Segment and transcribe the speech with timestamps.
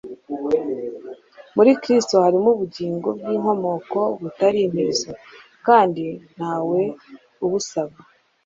[1.55, 5.11] Muri Kristo harimo ubugingo bw'inkomoko butari intizo,
[5.65, 6.81] kandi ntawe
[7.43, 7.95] abusaba.